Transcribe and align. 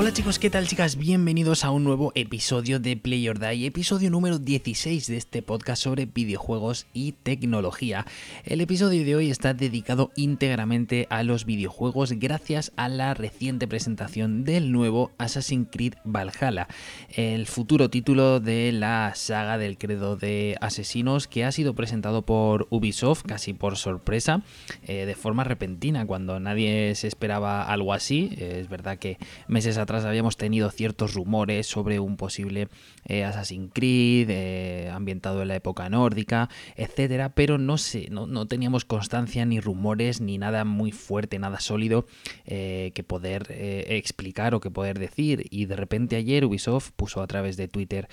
Hola 0.00 0.14
chicos, 0.14 0.38
¿qué 0.38 0.48
tal 0.48 0.66
chicas? 0.66 0.96
Bienvenidos 0.96 1.62
a 1.62 1.70
un 1.70 1.84
nuevo 1.84 2.10
episodio 2.14 2.80
de 2.80 2.96
Play 2.96 3.28
or 3.28 3.38
Die, 3.38 3.66
episodio 3.66 4.08
número 4.08 4.38
16 4.38 5.06
de 5.06 5.18
este 5.18 5.42
podcast 5.42 5.82
sobre 5.82 6.06
videojuegos 6.06 6.86
y 6.94 7.12
tecnología. 7.12 8.06
El 8.46 8.62
episodio 8.62 9.04
de 9.04 9.14
hoy 9.14 9.30
está 9.30 9.52
dedicado 9.52 10.10
íntegramente 10.16 11.06
a 11.10 11.22
los 11.22 11.44
videojuegos 11.44 12.12
gracias 12.12 12.72
a 12.76 12.88
la 12.88 13.12
reciente 13.12 13.68
presentación 13.68 14.44
del 14.44 14.72
nuevo 14.72 15.10
Assassin's 15.18 15.68
Creed 15.70 15.92
Valhalla, 16.04 16.66
el 17.14 17.46
futuro 17.46 17.90
título 17.90 18.40
de 18.40 18.72
la 18.72 19.12
saga 19.14 19.58
del 19.58 19.76
credo 19.76 20.16
de 20.16 20.56
asesinos 20.62 21.28
que 21.28 21.44
ha 21.44 21.52
sido 21.52 21.74
presentado 21.74 22.22
por 22.22 22.68
Ubisoft 22.70 23.24
casi 23.24 23.52
por 23.52 23.76
sorpresa, 23.76 24.40
eh, 24.86 25.04
de 25.04 25.14
forma 25.14 25.44
repentina, 25.44 26.06
cuando 26.06 26.40
nadie 26.40 26.94
se 26.94 27.06
esperaba 27.06 27.64
algo 27.64 27.92
así. 27.92 28.30
es 28.38 28.70
verdad 28.70 28.96
que 28.96 29.18
meses 29.46 29.76
atrás 29.76 29.90
habíamos 30.04 30.36
tenido 30.36 30.70
ciertos 30.70 31.14
rumores 31.14 31.66
sobre 31.66 32.00
un 32.00 32.16
posible 32.16 32.68
eh, 33.04 33.24
Assassin's 33.24 33.70
Creed 33.72 34.28
eh, 34.30 34.90
ambientado 34.92 35.42
en 35.42 35.48
la 35.48 35.56
época 35.56 35.88
nórdica, 35.88 36.48
etcétera, 36.76 37.34
pero 37.34 37.58
no 37.58 37.78
sé, 37.78 38.08
no, 38.10 38.46
teníamos 38.46 38.84
constancia 38.84 39.44
ni 39.44 39.60
rumores 39.60 40.20
ni 40.20 40.38
nada 40.38 40.64
muy 40.64 40.92
fuerte, 40.92 41.38
nada 41.38 41.60
sólido 41.60 42.06
eh, 42.46 42.92
que 42.94 43.02
poder 43.02 43.46
explicar 43.50 44.54
o 44.54 44.60
que 44.60 44.70
poder 44.70 44.98
decir. 44.98 45.46
Y 45.50 45.66
de 45.66 45.76
repente 45.76 46.16
ayer 46.16 46.44
Ubisoft 46.44 46.90
puso 46.92 47.22
a 47.22 47.26
través 47.26 47.56
de 47.56 47.68
Twitter 47.68 48.08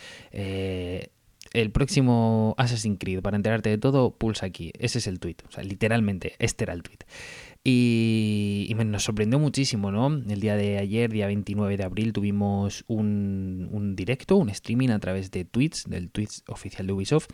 el 1.54 1.72
próximo 1.72 2.56
Assassin's 2.58 3.00
Creed, 3.00 3.22
para 3.22 3.38
enterarte 3.38 3.70
de 3.70 3.78
todo, 3.78 4.12
pulsa 4.12 4.46
aquí. 4.46 4.72
Ese 4.80 5.00
es 5.00 5.08
el 5.08 5.20
tweet. 5.20 5.38
O 5.48 5.52
sea, 5.52 5.64
literalmente, 5.64 6.36
este 6.40 6.66
era 6.66 6.74
el 6.74 6.84
tweet. 6.84 7.00
Y, 7.70 8.74
nos 8.86 9.04
sorprendió 9.04 9.40
muchísimo, 9.40 9.92
¿no? 9.92 10.08
El 10.08 10.40
día 10.40 10.56
de 10.56 10.78
ayer, 10.78 11.12
día 11.12 11.28
29 11.28 11.76
de 11.76 11.84
abril, 11.84 12.14
tuvimos 12.14 12.86
un, 12.88 13.94
directo, 13.98 14.38
un 14.38 14.48
streaming 14.48 14.88
a 14.88 15.00
través 15.00 15.32
de 15.32 15.44
Twitch, 15.44 15.84
del 15.84 16.10
Twitch 16.10 16.44
oficial 16.48 16.88
de 16.88 16.94
Ubisoft, 16.94 17.28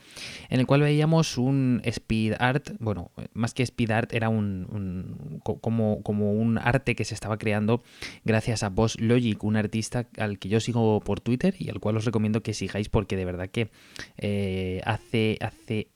en 0.50 0.60
el 0.60 0.66
cual 0.66 0.82
veíamos 0.82 1.38
un 1.38 1.82
speed 1.84 2.34
art, 2.40 2.72
bueno, 2.80 3.12
más 3.34 3.54
que 3.54 3.62
speed 3.62 3.92
art, 3.92 4.12
era 4.12 4.30
un, 4.30 5.40
como, 5.44 6.02
como 6.02 6.34
un 6.34 6.58
arte 6.58 6.96
que 6.96 7.06
se 7.06 7.14
estaba 7.14 7.38
creando 7.38 7.84
gracias 8.26 8.64
a 8.64 8.70
Boss 8.70 9.00
Logic, 9.00 9.44
un 9.44 9.56
artista 9.56 10.08
al 10.18 10.40
que 10.40 10.50
yo 10.50 10.60
sigo 10.60 11.00
por 11.02 11.20
Twitter 11.20 11.54
y 11.60 11.70
al 11.70 11.80
cual 11.80 11.98
os 11.98 12.06
recomiendo 12.06 12.42
que 12.42 12.56
sigáis 12.56 12.90
porque 12.90 13.18
de 13.18 13.26
verdad 13.26 13.50
que 13.50 13.70
eh, 14.18 14.82
hace, 14.84 15.38
hace 15.42 15.90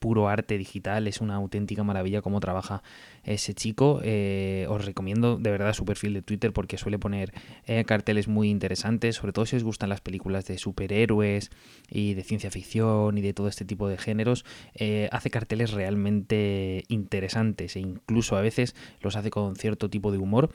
puro 0.00 0.28
arte 0.28 0.58
digital, 0.58 1.06
es 1.06 1.20
una 1.20 1.36
auténtica 1.36 1.84
maravilla 1.84 2.22
cómo 2.22 2.40
trabaja 2.40 2.82
ese 3.22 3.54
chico. 3.54 4.00
Eh, 4.02 4.66
os 4.68 4.84
recomiendo 4.84 5.36
de 5.36 5.50
verdad 5.50 5.74
su 5.74 5.84
perfil 5.84 6.14
de 6.14 6.22
Twitter 6.22 6.52
porque 6.52 6.78
suele 6.78 6.98
poner 6.98 7.32
eh, 7.66 7.84
carteles 7.84 8.26
muy 8.26 8.48
interesantes, 8.48 9.16
sobre 9.16 9.32
todo 9.32 9.46
si 9.46 9.56
os 9.56 9.62
gustan 9.62 9.90
las 9.90 10.00
películas 10.00 10.46
de 10.46 10.58
superhéroes 10.58 11.50
y 11.88 12.14
de 12.14 12.24
ciencia 12.24 12.50
ficción 12.50 13.18
y 13.18 13.20
de 13.20 13.34
todo 13.34 13.46
este 13.46 13.64
tipo 13.64 13.88
de 13.88 13.98
géneros. 13.98 14.44
Eh, 14.74 15.08
hace 15.12 15.30
carteles 15.30 15.72
realmente 15.72 16.84
interesantes 16.88 17.76
e 17.76 17.80
incluso 17.80 18.36
a 18.36 18.40
veces 18.40 18.74
los 19.02 19.16
hace 19.16 19.30
con 19.30 19.54
cierto 19.54 19.90
tipo 19.90 20.10
de 20.12 20.18
humor. 20.18 20.50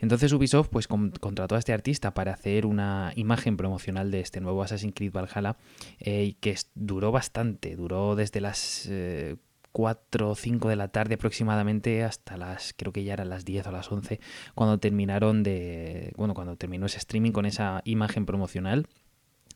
Entonces 0.00 0.32
Ubisoft 0.32 0.68
pues 0.68 0.86
contrató 0.86 1.56
a 1.56 1.58
este 1.58 1.72
artista 1.72 2.14
para 2.14 2.34
hacer 2.34 2.64
una 2.66 3.12
imagen 3.16 3.56
promocional 3.56 4.10
de 4.12 4.20
este 4.20 4.40
nuevo 4.40 4.62
Assassin's 4.62 4.94
Creed 4.94 5.12
Valhalla 5.12 5.56
que 5.98 6.56
duró 6.76 7.10
bastante, 7.10 7.74
duró 7.74 8.14
desde 8.14 8.40
las 8.40 8.89
4 9.72 10.30
o 10.30 10.34
5 10.34 10.68
de 10.68 10.76
la 10.76 10.88
tarde 10.88 11.14
aproximadamente 11.14 12.02
hasta 12.02 12.36
las, 12.36 12.74
creo 12.76 12.92
que 12.92 13.04
ya 13.04 13.14
eran 13.14 13.30
las 13.30 13.44
10 13.44 13.66
o 13.68 13.72
las 13.72 13.90
11, 13.90 14.20
cuando 14.54 14.78
terminaron 14.78 15.42
de, 15.42 16.12
bueno, 16.16 16.34
cuando 16.34 16.56
terminó 16.56 16.86
ese 16.86 16.98
streaming 16.98 17.32
con 17.32 17.46
esa 17.46 17.82
imagen 17.84 18.26
promocional. 18.26 18.86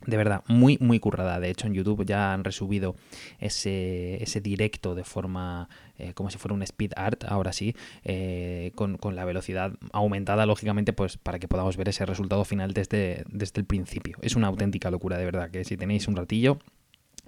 De 0.07 0.19
verdad, 0.19 0.43
muy, 0.49 0.77
muy 0.81 1.01
currada. 1.01 1.41
De 1.41 1.49
hecho, 1.49 1.67
en 1.67 1.73
YouTube 1.73 2.05
ya 2.05 2.35
han 2.35 2.45
resubido 2.45 2.95
ese, 3.39 4.23
ese 4.23 4.43
directo 4.43 4.95
de 4.95 5.03
forma 5.03 5.71
eh, 5.97 6.13
como 6.13 6.31
si 6.31 6.37
fuera 6.37 6.55
un 6.55 6.63
speed 6.63 6.93
art, 6.97 7.25
ahora 7.25 7.55
sí, 7.55 7.75
eh, 8.03 8.73
con, 8.75 8.99
la 9.15 9.25
velocidad 9.25 9.73
aumentada, 9.93 10.45
lógicamente, 10.45 10.93
pues 10.93 11.17
para 11.17 11.39
que 11.39 11.49
podamos 11.49 11.79
ver 11.79 11.89
ese 11.89 12.05
resultado 12.05 12.45
final 12.45 12.75
desde, 12.75 13.25
desde 13.31 13.61
el 13.61 13.67
principio. 13.67 14.19
Es 14.21 14.37
una 14.37 14.49
auténtica 14.49 14.91
locura, 14.91 15.17
de 15.17 15.25
verdad, 15.25 15.51
que 15.51 15.65
si 15.65 15.79
tenéis 15.79 16.07
un 16.07 16.17
ratillo, 16.17 16.59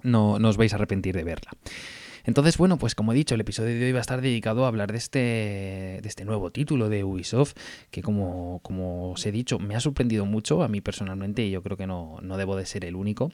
no, 0.03 0.33
os 0.33 0.57
vais 0.57 0.73
a 0.73 0.75
arrepentir 0.75 1.15
de 1.15 1.23
verla. 1.23 1.51
Entonces, 2.23 2.57
bueno, 2.57 2.77
pues 2.77 2.93
como 2.93 3.13
he 3.13 3.15
dicho, 3.15 3.35
el 3.35 3.41
episodio 3.41 3.79
de 3.79 3.85
hoy 3.85 3.91
va 3.93 3.99
a 3.99 4.01
estar 4.01 4.19
dedicado 4.19 4.65
a 4.65 4.67
hablar 4.67 4.91
de 4.91 4.97
este, 4.97 5.19
de 5.19 6.03
este 6.03 6.25
nuevo 6.25 6.51
título 6.51 6.89
de 6.89 7.05
Ubisoft, 7.05 7.53
que 7.89 8.01
como, 8.01 8.59
como 8.63 9.11
os 9.11 9.25
he 9.25 9.31
dicho, 9.31 9.59
me 9.59 9.75
ha 9.75 9.79
sorprendido 9.79 10.25
mucho 10.25 10.61
a 10.61 10.67
mí 10.67 10.81
personalmente 10.81 11.43
y 11.43 11.51
yo 11.51 11.63
creo 11.63 11.77
que 11.77 11.87
no, 11.87 12.17
no 12.21 12.37
debo 12.37 12.57
de 12.57 12.65
ser 12.65 12.83
el 12.83 12.95
único. 12.95 13.31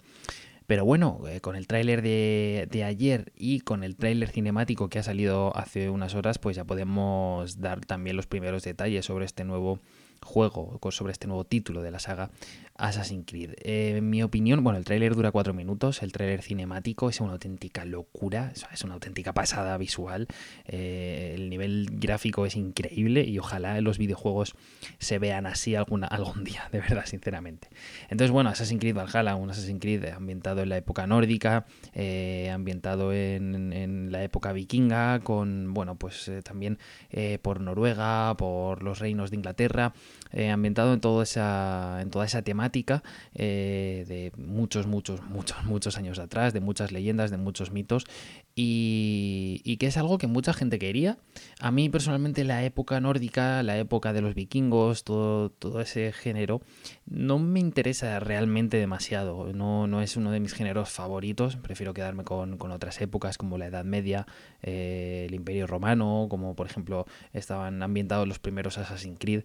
Pero 0.68 0.86
bueno, 0.86 1.22
eh, 1.28 1.42
con 1.42 1.56
el 1.56 1.68
tráiler 1.68 2.02
de, 2.02 2.68
de, 2.72 2.84
ayer 2.84 3.34
y 3.36 3.62
con 3.62 3.84
el 3.84 3.98
tráiler 3.98 4.30
cinemático 4.30 4.90
que 4.90 5.00
ha 5.00 5.04
salido 5.04 5.56
hace 5.58 5.90
unas 5.90 6.16
horas, 6.16 6.38
pues 6.38 6.56
ya 6.56 6.64
podemos 6.64 7.60
dar 7.60 7.82
también 7.82 8.16
los 8.16 8.28
primeros 8.28 8.64
detalles 8.64 9.06
sobre 9.06 9.26
este 9.26 9.44
nuevo 9.44 9.80
juego, 10.24 10.80
sobre 10.92 11.12
este 11.12 11.28
nuevo 11.28 11.44
título 11.44 11.82
de 11.82 11.92
la 11.92 12.00
saga 12.00 12.30
Assassin's 12.76 13.26
Creed. 13.28 13.52
Eh, 13.62 13.98
en 13.98 14.10
mi 14.10 14.24
opinión, 14.24 14.64
bueno, 14.64 14.80
el 14.80 14.86
tráiler 14.86 15.14
dura 15.14 15.32
cuatro 15.32 15.54
minutos, 15.54 16.02
el 16.02 16.12
tráiler 16.12 16.42
cinemático 16.42 17.10
es 17.10 17.22
una 17.22 17.34
auténtica 17.34 17.86
locura, 17.86 18.52
es 18.72 18.84
una 18.84 18.96
auténtica 18.96 19.32
pasada 19.34 19.78
visual, 19.78 20.28
eh, 20.66 21.34
el 21.36 21.50
nivel 21.50 21.88
gráfico 21.92 22.46
es 22.48 22.56
increíble 22.56 23.24
y 23.24 23.38
ojalá 23.38 23.80
los 23.82 24.00
videojuegos 24.00 24.56
se 24.98 25.20
vean 25.20 25.46
así 25.46 25.76
alguna, 25.76 26.08
algún 26.12 26.44
día, 26.44 26.68
de 26.72 26.80
verdad, 26.80 27.06
sinceramente. 27.06 27.68
Entonces, 28.10 28.32
bueno, 28.32 28.50
Assassin's 28.50 28.80
Creed 28.80 28.96
Valhalla, 28.96 29.36
un 29.36 29.52
Assassin's 29.52 29.80
Creed 29.80 30.06
ambientado 30.06 30.62
en 30.62 30.70
la 30.70 30.78
época 30.78 31.06
nórdica, 31.06 31.66
eh, 31.94 32.50
ambientado 32.52 33.14
en, 33.14 34.12
la 34.12 34.24
época 34.24 34.52
vikinga, 34.52 35.20
con, 35.20 35.74
bueno, 35.74 35.96
pues 35.96 36.30
también 36.44 36.80
por 37.42 37.62
Noruega, 37.62 38.36
por 38.38 38.84
los 38.84 39.00
reinos 39.00 39.30
de 39.30 39.38
Inglaterra, 39.38 39.94
ambientado 40.52 40.94
en, 40.94 41.00
toda 41.00 41.24
esa, 41.24 42.00
en 42.02 42.10
toda 42.10 42.26
esa 42.26 42.42
temática 42.42 42.63
eh, 43.34 44.06
de 44.08 44.32
muchos, 44.38 44.88
muchos, 44.88 45.22
muchos, 45.24 45.64
muchos 45.66 45.98
años 45.98 46.20
atrás, 46.20 46.54
de 46.54 46.60
muchas 46.60 46.92
leyendas, 46.92 47.32
de 47.32 47.38
muchos 47.38 47.72
mitos, 47.72 48.06
y, 48.56 49.78
que 49.80 49.88
es 49.88 49.98
algo 49.98 50.18
que 50.18 50.28
mucha 50.28 50.54
gente 50.54 50.78
quería. 50.80 51.18
A 51.60 51.72
mí 51.72 51.90
personalmente 51.90 52.44
la 52.44 52.64
época 52.64 53.00
nórdica, 53.00 53.64
la 53.64 53.78
época 53.78 54.14
de 54.14 54.22
los 54.22 54.36
vikingos, 54.36 55.04
todo, 55.04 55.50
todo 55.50 55.82
ese 55.82 56.12
género, 56.12 56.62
no 57.06 57.40
me 57.40 57.60
interesa 57.60 58.20
realmente 58.20 58.78
demasiado. 58.78 59.52
No, 59.54 59.88
no 59.88 60.02
es 60.02 60.16
uno 60.16 60.32
de 60.32 60.40
mis 60.40 60.54
géneros 60.54 60.90
favoritos. 60.90 61.56
Prefiero 61.58 61.94
quedarme 61.94 62.24
con, 62.24 62.62
otras 62.72 63.02
épocas 63.02 63.38
como 63.38 63.58
la 63.58 63.68
Edad 63.68 63.86
Media, 63.86 64.28
eh, 64.62 65.26
el 65.28 65.34
Imperio 65.34 65.68
Romano, 65.68 66.28
como 66.30 66.56
por 66.56 66.68
ejemplo 66.68 67.06
estaban 67.34 67.82
ambientados 67.82 68.28
los 68.28 68.40
primeros 68.40 68.78
Assassin's 68.78 69.20
Creed. 69.20 69.44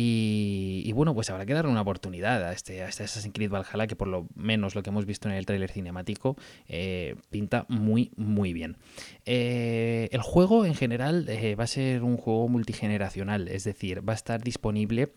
Y, 0.00 0.92
bueno, 0.92 1.12
pues 1.12 1.28
habrá 1.28 1.44
que 1.44 1.54
darle 1.54 1.72
una 1.72 1.80
oportunidad 1.80 2.44
a 2.44 2.52
este, 2.52 2.84
a 2.84 2.88
este 2.88 3.02
Assassin's 3.02 3.34
Creed 3.34 3.50
Valhalla, 3.50 3.88
que 3.88 3.96
por 3.96 4.06
lo 4.06 4.28
menos 4.36 4.76
lo 4.76 4.84
que 4.84 4.90
hemos 4.90 5.06
visto 5.06 5.28
en 5.28 5.34
el 5.34 5.44
tráiler 5.44 5.72
cinemático 5.72 6.36
eh, 6.68 7.16
pinta 7.30 7.66
muy, 7.68 8.12
muy 8.14 8.52
bien. 8.52 8.76
Eh, 9.24 10.08
el 10.12 10.22
juego 10.22 10.64
en 10.64 10.76
general 10.76 11.28
eh, 11.28 11.56
va 11.56 11.64
a 11.64 11.66
ser 11.66 12.04
un 12.04 12.16
juego 12.16 12.46
multigeneracional, 12.46 13.48
es 13.48 13.64
decir, 13.64 14.08
va 14.08 14.12
a 14.12 14.16
estar 14.16 14.40
disponible 14.40 15.12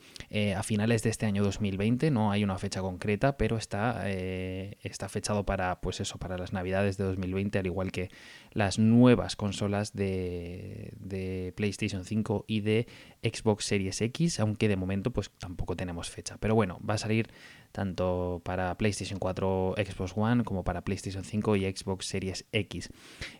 a 0.57 0.63
finales 0.63 1.03
de 1.03 1.11
este 1.11 1.27
año 1.27 1.43
2020, 1.43 2.09
no 2.09 2.31
hay 2.31 2.43
una 2.43 2.57
fecha 2.57 2.81
concreta, 2.81 3.37
pero 3.37 3.57
está, 3.57 4.09
está 4.09 5.09
fechado 5.09 5.45
para, 5.45 5.79
pues 5.81 5.99
eso, 5.99 6.17
para 6.17 6.37
las 6.37 6.53
navidades 6.53 6.97
de 6.97 7.03
2020, 7.03 7.59
al 7.59 7.65
igual 7.67 7.91
que 7.91 8.09
las 8.53 8.79
nuevas 8.79 9.35
consolas 9.35 9.93
de, 9.93 10.93
de 10.97 11.53
PlayStation 11.55 12.03
5 12.03 12.45
y 12.47 12.61
de 12.61 12.87
Xbox 13.21 13.65
Series 13.65 14.01
X, 14.01 14.39
aunque 14.39 14.70
de 14.71 14.77
momento 14.77 15.11
pues 15.11 15.29
tampoco 15.37 15.75
tenemos 15.75 16.09
fecha. 16.09 16.37
Pero 16.39 16.55
bueno, 16.55 16.79
va 16.87 16.95
a 16.95 16.97
salir 16.97 17.29
tanto 17.71 18.41
para 18.43 18.75
PlayStation 18.77 19.19
4, 19.19 19.75
Xbox 19.77 20.13
One, 20.15 20.43
como 20.43 20.63
para 20.63 20.81
PlayStation 20.81 21.23
5 21.23 21.55
y 21.57 21.71
Xbox 21.71 22.07
Series 22.07 22.45
X. 22.51 22.89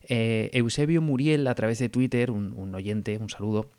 Eh, 0.08 0.50
Eusebio 0.54 1.02
Muriel, 1.02 1.48
a 1.48 1.56
través 1.56 1.80
de 1.80 1.90
Twitter, 1.90 2.32
un 2.32 2.76
oyente, 2.76 3.18
un 3.18 3.30
saludo, 3.30 3.70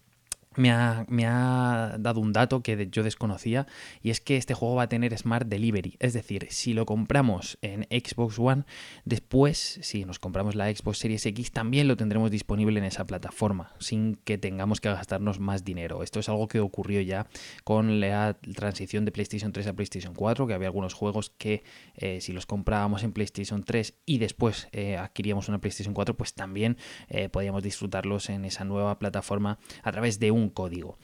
me 0.56 0.70
ha, 0.70 1.96
dado 1.98 2.20
un 2.20 2.32
dato 2.32 2.62
que 2.62 2.88
yo 2.90 3.02
desconocía 3.02 3.66
y 4.02 4.10
es 4.10 4.20
que 4.20 4.36
este 4.36 4.54
juego 4.54 4.76
va 4.76 4.84
a 4.84 4.88
tener 4.88 5.16
Smart 5.16 5.46
Delivery. 5.46 5.96
Es 5.98 6.12
decir, 6.12 6.46
si 6.50 6.74
lo 6.74 6.86
compramos 6.86 7.58
en 7.62 7.84
Xbox 7.90 8.38
One, 8.38 8.64
después, 9.04 9.78
si 9.82 10.04
nos 10.04 10.18
compramos 10.18 10.54
la 10.54 10.74
Xbox 10.74 10.98
Series 10.98 11.24
X, 11.26 11.52
también 11.52 11.88
lo 11.88 11.96
tendremos 11.96 12.30
disponible 12.30 12.78
en 12.78 12.84
esa 12.84 13.06
plataforma, 13.06 13.74
sin 13.78 14.16
que 14.16 14.38
tengamos 14.38 14.80
que 14.80 14.88
gastarnos 14.88 15.40
más 15.40 15.64
dinero. 15.64 16.02
Esto 16.02 16.20
es 16.20 16.28
algo 16.28 16.48
que 16.48 16.60
ocurrió 16.60 17.00
ya 17.00 17.26
con 17.64 18.00
la 18.00 18.38
transición 18.54 19.04
de 19.04 19.12
PlayStation 19.12 19.52
3 19.52 19.68
a 19.68 19.72
PlayStation 19.72 20.14
4, 20.14 20.46
que 20.46 20.54
había 20.54 20.68
algunos 20.68 20.94
juegos 20.94 21.30
que 21.30 21.62
eh, 21.94 22.20
si 22.20 22.32
los 22.32 22.46
comprábamos 22.46 23.02
en 23.02 23.12
PlayStation 23.12 23.64
3 23.64 23.94
y 24.06 24.18
después 24.18 24.68
eh, 24.72 24.96
adquiríamos 24.96 25.48
una 25.48 25.60
PlayStation 25.60 25.94
4, 25.94 26.16
pues 26.16 26.34
también 26.34 26.76
eh, 27.08 27.28
podíamos 27.28 27.62
disfrutarlos 27.62 28.30
en 28.30 28.44
esa 28.44 28.64
nueva 28.64 28.98
plataforma 28.98 29.58
a 29.82 29.92
través 29.92 30.18
de 30.18 30.30
un 30.30 30.41
un 30.42 30.50
código. 30.50 30.98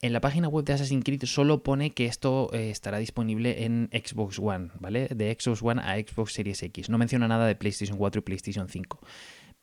En 0.00 0.12
la 0.12 0.20
página 0.20 0.48
web 0.48 0.64
de 0.64 0.74
Assassin's 0.74 1.04
Creed 1.04 1.24
solo 1.24 1.62
pone 1.62 1.92
que 1.92 2.06
esto 2.06 2.50
eh, 2.52 2.70
estará 2.70 2.98
disponible 2.98 3.64
en 3.64 3.88
Xbox 3.92 4.38
One, 4.38 4.70
¿vale? 4.78 5.08
De 5.08 5.34
Xbox 5.38 5.62
One 5.62 5.80
a 5.82 5.96
Xbox 5.96 6.32
Series 6.32 6.62
X. 6.62 6.90
No 6.90 6.98
menciona 6.98 7.26
nada 7.26 7.46
de 7.46 7.54
PlayStation 7.54 7.96
4 7.96 8.18
y 8.18 8.22
PlayStation 8.22 8.68
5 8.68 9.00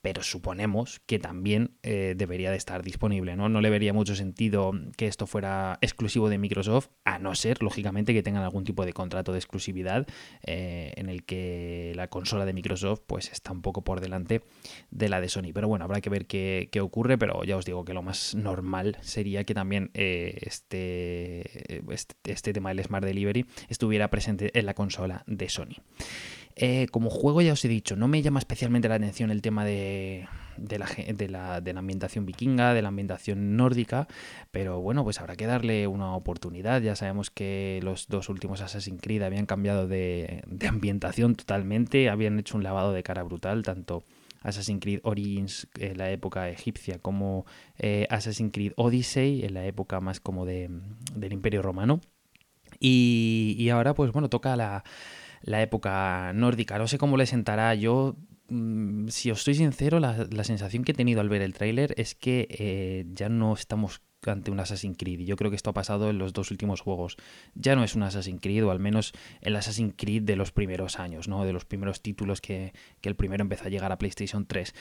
pero 0.01 0.24
suponemos 0.24 1.01
que 1.06 1.19
también 1.19 1.77
eh, 1.83 2.15
debería 2.18 2.51
de 2.51 2.57
estar 2.57 2.83
disponible, 2.83 3.36
¿no? 3.36 3.50
No 3.50 3.62
le 3.62 3.69
vería 3.69 3.94
mucho 3.94 4.15
sentido 4.15 4.71
que 4.98 5.07
esto 5.07 5.27
fuera 5.27 5.77
exclusivo 5.81 6.30
de 6.30 6.38
Microsoft, 6.38 6.89
a 7.06 7.19
no 7.19 7.36
ser, 7.36 7.62
lógicamente, 7.62 8.13
que 8.13 8.24
tengan 8.24 8.44
algún 8.44 8.63
tipo 8.63 8.86
de 8.86 8.94
contrato 8.94 9.31
de 9.31 9.38
exclusividad 9.38 10.07
eh, 10.45 10.94
en 10.95 11.09
el 11.09 11.24
que 11.24 11.94
la 11.95 12.07
consola 12.07 12.45
de 12.45 12.53
Microsoft 12.53 13.01
pues 13.06 13.31
está 13.31 13.51
un 13.51 13.62
poco 13.62 13.83
por 13.83 14.01
delante 14.01 14.42
de 14.89 15.09
la 15.09 15.21
de 15.21 15.30
Sony. 15.30 15.51
Pero 15.53 15.68
bueno, 15.68 15.86
habrá 15.86 16.01
que 16.01 16.09
ver 16.09 16.25
qué, 16.25 16.69
ocurre, 16.81 17.18
pero 17.18 17.44
ya 17.44 17.57
os 17.57 17.65
digo 17.65 17.86
que 17.86 17.94
lo 17.94 18.01
más 18.01 18.33
normal 18.33 18.98
sería 19.01 19.44
que 19.44 19.53
también 19.53 19.92
eh, 19.94 20.39
este, 20.42 21.94
este, 21.94 22.15
este 22.31 22.53
tema 22.53 22.69
del 22.69 22.83
Smart 22.83 23.06
Delivery 23.06 23.45
estuviera 23.69 24.09
presente 24.09 24.57
en 24.57 24.65
la 24.65 24.74
consola 24.74 25.24
de 25.27 25.48
Sony. 25.48 25.75
Eh, 26.56 26.88
como 26.92 27.09
juego 27.09 27.42
ya 27.42 27.53
os 27.53 27.63
he 27.63 27.68
dicho, 27.68 27.95
no 27.95 28.07
me 28.07 28.21
llama 28.21 28.39
especialmente 28.39 28.89
la 28.89 28.95
atención 28.95 29.31
el 29.31 29.42
tema 29.42 29.63
de, 29.65 30.27
la, 30.57 31.56
ambientación 31.77 32.25
vikinga, 32.25 32.74
de 32.74 32.81
la 32.81 32.89
ambientación 32.89 33.56
nórdica, 33.56 34.07
pero 34.51 34.81
bueno, 34.81 35.03
pues 35.03 35.19
habrá 35.19 35.36
que 35.36 35.45
darle 35.45 35.88
una 35.88 36.15
oportunidad. 36.15 36.81
Ya 36.81 36.95
sabemos 36.95 37.30
que 37.30 37.80
los 37.83 38.07
dos 38.07 38.30
últimos 38.30 38.62
Assassin's 38.62 39.01
Creed 39.01 39.21
habían 39.21 39.45
cambiado 39.45 39.88
de, 39.88 40.44
ambientación 40.68 41.36
totalmente, 41.36 42.09
habían 42.09 42.39
hecho 42.39 42.57
un 42.57 42.63
lavado 42.63 42.94
de 42.94 43.03
cara 43.03 43.24
brutal, 43.24 43.63
tanto 43.63 44.03
Assassin's 44.42 44.81
Creed 44.81 45.00
Origins 45.03 45.68
en 45.77 45.98
la 45.98 46.09
época 46.12 46.50
egipcia 46.50 46.98
como 47.00 47.45
eh, 47.77 48.07
Assassin's 48.09 48.51
Creed 48.51 48.74
Odyssey 48.75 49.45
en 49.45 49.53
la 49.53 49.65
época 49.65 50.01
más 50.01 50.19
como 50.19 50.45
del 50.45 50.81
Imperio 51.31 51.62
Romano. 51.62 52.01
y 52.80 53.69
ahora 53.69 53.94
pues 53.94 54.12
bueno, 54.12 54.30
toca 54.30 54.56
la 54.56 54.83
la 55.42 55.62
época 55.62 56.32
nórdica. 56.34 56.78
No 56.78 56.88
sé 56.88 56.98
cómo 56.98 57.18
le 57.18 57.26
sentará. 57.26 57.74
Yo, 57.76 58.16
mm, 58.50 59.08
si 59.10 59.32
os 59.32 59.44
soy 59.44 59.56
sincero, 59.56 60.00
la, 60.00 60.44
sensación 60.44 60.84
que 60.84 60.92
he 60.92 60.96
tenido 60.96 61.22
al 61.22 61.30
ver 61.30 61.42
el 61.42 61.54
tráiler 61.54 61.94
es 61.98 62.16
que 62.16 62.48
eh, 62.50 63.06
ya 63.14 63.30
no 63.30 63.54
estamos 63.54 64.02
ante 64.26 64.52
un 64.52 64.60
Assassin's 64.60 64.98
Creed. 64.98 65.20
Y 65.20 65.26
yo 65.26 65.36
creo 65.36 65.50
que 65.50 65.56
esto 65.56 65.72
ha 65.72 65.74
pasado 65.74 66.10
en 66.10 66.20
los 66.20 66.34
dos 66.34 66.52
últimos 66.52 66.82
juegos. 66.82 67.18
Ya 67.56 67.76
no 67.76 67.84
es 67.84 67.96
un 67.96 68.04
Assassin's 68.04 68.42
Creed, 68.42 68.66
o 68.66 68.72
al 68.72 68.80
menos 68.80 69.14
el 69.42 69.56
Assassin's 69.56 69.96
Creed 69.98 70.24
de 70.24 70.36
los 70.36 70.52
primeros 70.52 71.00
años, 71.00 71.28
¿no? 71.28 71.44
De 71.44 71.54
los 71.54 71.66
primeros 71.66 72.02
títulos 72.02 72.40
que, 72.40 72.74
que 73.02 73.10
el 73.10 73.16
primero 73.16 73.42
empezó 73.42 73.66
a 73.66 73.70
llegar 73.70 73.92
a 73.92 73.98
PlayStation 73.98 74.46
3 74.46 74.74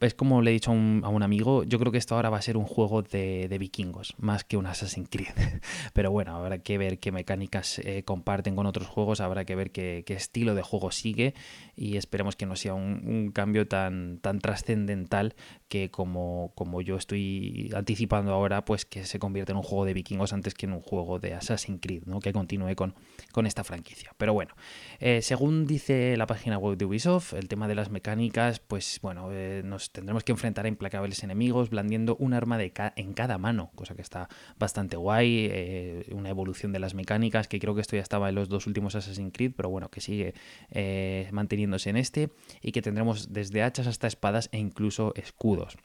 es 0.00 0.14
como 0.14 0.42
le 0.42 0.50
he 0.50 0.54
dicho 0.54 0.70
a 0.70 0.74
un, 0.74 1.22
amigo, 1.22 1.64
yo 1.64 1.78
creo 1.78 1.90
que 1.90 1.98
esto 1.98 2.14
ahora 2.14 2.30
va 2.30 2.38
a 2.38 2.42
ser 2.42 2.56
un 2.56 2.64
juego 2.64 3.02
de, 3.02 3.54
vikingos, 3.58 4.14
más 4.18 4.44
que 4.44 4.56
un 4.56 4.66
Assassin's 4.66 5.08
Creed. 5.10 5.34
Pero 5.92 6.10
bueno, 6.10 6.36
habrá 6.36 6.58
que 6.58 6.78
ver 6.78 6.98
qué 6.98 7.10
mecánicas 7.10 7.80
eh, 7.80 8.04
comparten 8.04 8.54
con 8.54 8.66
otros 8.66 8.86
juegos, 8.86 9.20
habrá 9.20 9.44
que 9.44 9.56
ver 9.56 9.72
qué, 9.72 10.04
estilo 10.08 10.54
de 10.54 10.62
juego 10.62 10.90
sigue 10.90 11.34
y 11.76 11.96
esperemos 11.96 12.36
que 12.36 12.46
no 12.46 12.56
sea 12.56 12.74
un, 12.74 13.30
cambio 13.32 13.66
tan, 13.66 14.18
tan 14.18 14.38
trascendental 14.38 15.34
que 15.68 15.90
como, 15.90 16.52
como 16.54 16.80
yo 16.80 16.96
estoy 16.96 17.70
anticipando 17.74 18.32
ahora, 18.32 18.64
pues 18.64 18.84
que 18.84 19.04
se 19.04 19.18
convierta 19.18 19.52
en 19.52 19.58
un 19.58 19.62
juego 19.62 19.84
de 19.84 19.94
vikingos 19.94 20.32
antes 20.32 20.54
que 20.54 20.66
en 20.66 20.72
un 20.72 20.80
juego 20.80 21.18
de 21.18 21.34
Assassin's 21.34 21.80
Creed, 21.80 22.04
¿no? 22.06 22.20
que 22.20 22.32
continúe 22.32 22.74
con, 22.74 22.94
con 23.32 23.46
esta 23.46 23.64
franquicia. 23.64 24.12
Pero 24.16 24.32
bueno, 24.32 24.54
eh, 25.00 25.22
según 25.22 25.66
dice 25.66 26.16
la 26.16 26.26
página 26.26 26.58
web 26.58 26.76
de 26.76 26.84
Ubisoft, 26.84 27.34
el 27.34 27.48
tema 27.48 27.68
de 27.68 27.74
las 27.74 27.90
mecánicas, 27.90 28.60
pues 28.60 28.98
bueno, 29.02 29.28
eh, 29.32 29.62
tendremos 29.92 30.24
que 30.24 30.32
enfrentar 30.32 30.66
a 30.66 30.68
implacables 30.68 31.22
enemigos 31.22 31.70
blandiendo 31.70 32.16
un 32.16 32.34
arma 32.34 32.58
de 32.58 32.72
en 32.96 33.12
cada 33.14 33.38
mano, 33.38 33.70
cosa 33.74 33.94
que 33.94 34.02
está 34.02 34.28
bastante 34.58 34.96
guay, 34.96 35.48
eh, 35.50 36.06
una 36.12 36.30
evolución 36.30 36.72
de 36.72 36.78
las 36.78 36.94
mecánicas, 36.94 37.48
que 37.48 37.58
creo 37.58 37.74
que 37.74 37.80
esto 37.80 37.96
ya 37.96 38.02
estaba 38.02 38.28
en 38.28 38.34
los 38.34 38.48
dos 38.48 38.66
últimos 38.66 38.94
Assassin's 38.94 39.32
Creed, 39.32 39.52
pero 39.56 39.70
bueno, 39.70 39.90
que 39.90 40.00
sigue 40.00 40.34
eh, 40.70 41.28
manteniéndose 41.32 41.90
en 41.90 41.96
este, 41.96 42.30
y 42.60 42.72
que 42.72 42.82
tendremos 42.82 43.32
desde 43.32 43.62
hachas 43.62 43.86
hasta 43.86 44.06
espadas 44.06 44.48
e 44.52 44.58
incluso 44.58 45.12
escudos 45.16 45.76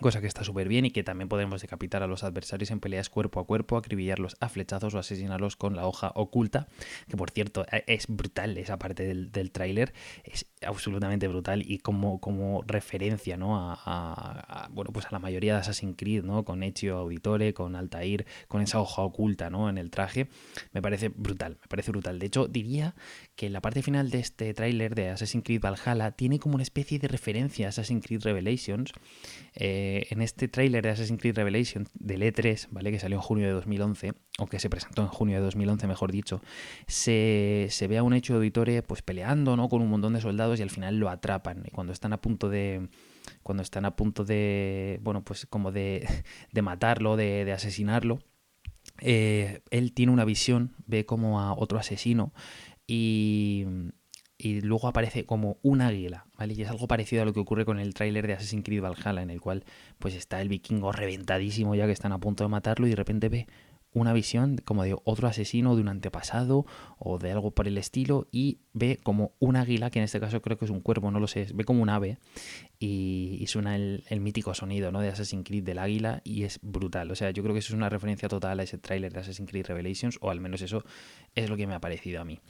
cosa 0.00 0.20
que 0.20 0.26
está 0.26 0.44
súper 0.44 0.68
bien 0.68 0.84
y 0.86 0.90
que 0.90 1.02
también 1.02 1.28
podemos 1.28 1.60
decapitar 1.60 2.02
a 2.02 2.06
los 2.06 2.24
adversarios 2.24 2.70
en 2.70 2.80
peleas 2.80 3.10
cuerpo 3.10 3.40
a 3.40 3.46
cuerpo, 3.46 3.76
acribillarlos 3.76 4.36
a 4.40 4.48
flechazos 4.48 4.94
o 4.94 4.98
asesinarlos 4.98 5.56
con 5.56 5.76
la 5.76 5.86
hoja 5.86 6.12
oculta, 6.14 6.68
que 7.08 7.16
por 7.16 7.30
cierto 7.30 7.66
e, 7.72 7.84
es 7.86 8.06
brutal 8.08 8.56
esa 8.58 8.78
parte 8.78 9.04
del, 9.04 9.32
del 9.32 9.50
tráiler, 9.50 9.92
es 10.24 10.46
absolutamente 10.62 11.28
brutal 11.28 11.62
y 11.66 11.78
como, 11.78 12.20
como 12.20 12.62
referencia 12.66 13.36
¿no? 13.36 13.56
A, 13.56 14.68
bueno, 14.72 14.92
pues 14.92 15.06
a 15.06 15.08
la 15.12 15.18
mayoría 15.18 15.54
de 15.54 15.60
Assassin's 15.60 15.96
Creed, 15.96 16.22
¿no? 16.22 16.44
con 16.44 16.62
Ezio 16.62 16.98
Auditore, 16.98 17.54
con 17.54 17.76
Altair, 17.76 18.26
con 18.48 18.62
esa 18.62 18.80
hoja 18.80 19.02
oculta 19.02 19.50
¿no? 19.50 19.68
en 19.68 19.78
el 19.78 19.90
traje, 19.90 20.28
me 20.72 20.82
parece 20.82 21.08
brutal, 21.08 21.58
me 21.60 21.68
parece 21.68 21.90
brutal. 21.90 22.18
De 22.18 22.26
hecho, 22.26 22.46
diría 22.46 22.94
que 23.34 23.50
la 23.50 23.60
parte 23.60 23.82
final 23.82 24.10
de 24.10 24.20
este 24.20 24.52
tráiler 24.54 24.94
de 24.94 25.10
Assassin's 25.10 25.44
Creed 25.44 25.60
Valhalla 25.60 26.12
tiene 26.12 26.38
como 26.38 26.54
una 26.54 26.62
especie 26.62 26.98
de 26.98 27.08
referencia 27.08 27.66
a 27.66 27.68
Assassin's 27.70 28.04
Creed 28.04 28.22
Revelations, 28.22 28.92
eh, 29.54 29.85
eh, 29.86 30.06
en 30.10 30.20
este 30.20 30.48
tráiler 30.48 30.82
de 30.82 30.90
Assassin's 30.90 31.20
Creed 31.20 31.36
Revelation 31.36 31.86
del 31.94 32.22
E3, 32.22 32.68
¿vale? 32.70 32.90
Que 32.90 32.98
salió 32.98 33.16
en 33.16 33.22
junio 33.22 33.46
de 33.46 33.52
2011, 33.52 34.12
o 34.38 34.46
que 34.46 34.58
se 34.58 34.68
presentó 34.68 35.02
en 35.02 35.08
junio 35.08 35.36
de 35.36 35.42
2011, 35.42 35.86
mejor 35.86 36.12
dicho, 36.12 36.40
se, 36.86 37.68
ve 37.88 37.98
a 37.98 38.02
un 38.02 38.14
hecho 38.14 38.32
de 38.32 38.38
auditore 38.38 38.82
pues 38.82 39.02
peleando, 39.02 39.56
¿no? 39.56 39.68
Con 39.68 39.82
un 39.82 39.88
montón 39.88 40.14
de 40.14 40.20
soldados 40.20 40.58
y 40.58 40.62
al 40.62 40.70
final 40.70 40.98
lo 40.98 41.08
atrapan. 41.08 41.62
Y 41.66 41.70
cuando 41.70 41.92
están 41.92 42.12
a 42.12 42.20
punto 42.20 42.48
de 42.48 42.88
cuando 43.42 43.62
están 43.62 43.84
a 43.84 43.96
punto 43.96 44.24
de, 44.24 44.98
bueno, 45.02 45.24
pues 45.24 45.46
como 45.46 45.72
de, 45.72 46.06
de 46.52 46.62
matarlo, 46.62 47.16
de, 47.16 47.44
de 47.44 47.52
asesinarlo, 47.52 48.18
eh, 49.00 49.60
él 49.70 49.92
tiene 49.92 50.12
una 50.12 50.24
visión, 50.24 50.74
ve 50.86 51.06
como 51.06 51.40
a 51.40 51.52
otro 51.54 51.78
asesino 51.78 52.32
y, 52.86 53.64
y 54.38 54.60
luego 54.60 54.88
aparece 54.88 55.24
como 55.24 55.58
un 55.62 55.80
águila, 55.80 56.26
¿vale? 56.36 56.54
Y 56.54 56.62
es 56.62 56.68
algo 56.68 56.86
parecido 56.88 57.22
a 57.22 57.24
lo 57.24 57.32
que 57.32 57.40
ocurre 57.40 57.64
con 57.64 57.78
el 57.78 57.94
tráiler 57.94 58.26
de 58.26 58.34
Assassin's 58.34 58.64
Creed 58.64 58.82
Valhalla, 58.82 59.22
en 59.22 59.30
el 59.30 59.40
cual 59.40 59.64
pues 59.98 60.14
está 60.14 60.40
el 60.40 60.48
vikingo 60.48 60.92
reventadísimo 60.92 61.74
ya 61.74 61.86
que 61.86 61.92
están 61.92 62.12
a 62.12 62.18
punto 62.18 62.44
de 62.44 62.48
matarlo 62.48 62.86
y 62.86 62.90
de 62.90 62.96
repente 62.96 63.28
ve 63.28 63.46
una 63.96 64.12
visión 64.12 64.58
como 64.58 64.84
de 64.84 64.94
otro 65.04 65.26
asesino 65.26 65.74
de 65.74 65.80
un 65.80 65.88
antepasado 65.88 66.66
o 66.98 67.18
de 67.18 67.32
algo 67.32 67.52
por 67.52 67.66
el 67.66 67.78
estilo 67.78 68.28
y 68.30 68.58
ve 68.74 69.00
como 69.02 69.32
un 69.38 69.56
águila, 69.56 69.90
que 69.90 70.00
en 70.00 70.04
este 70.04 70.20
caso 70.20 70.42
creo 70.42 70.58
que 70.58 70.66
es 70.66 70.70
un 70.70 70.82
cuervo, 70.82 71.10
no 71.10 71.18
lo 71.18 71.26
sé, 71.26 71.46
ve 71.54 71.64
como 71.64 71.82
un 71.82 71.88
ave 71.88 72.18
y, 72.78 73.42
suena 73.48 73.74
el, 73.74 74.02
mítico 74.20 74.52
sonido 74.52 74.92
¿no? 74.92 75.00
de 75.00 75.08
Assassin's 75.08 75.44
Creed 75.46 75.64
del 75.64 75.78
águila 75.78 76.20
y 76.24 76.42
es 76.42 76.58
brutal. 76.60 77.10
O 77.10 77.14
sea, 77.14 77.30
yo 77.30 77.42
creo 77.42 77.54
que 77.54 77.60
eso 77.60 77.72
es 77.72 77.76
una 77.76 77.88
referencia 77.88 78.28
total 78.28 78.60
a 78.60 78.64
ese 78.64 78.76
tráiler 78.76 79.14
de 79.14 79.20
Assassin's 79.20 79.48
Creed 79.48 79.64
Revelations 79.66 80.18
o 80.20 80.30
al 80.30 80.40
menos 80.40 80.60
eso 80.60 80.84
es 81.34 81.48
lo 81.48 81.56
que 81.56 81.66
me 81.66 81.74
ha 81.74 81.80
parecido 81.80 82.20
a 82.20 82.26
mí. 82.26 82.40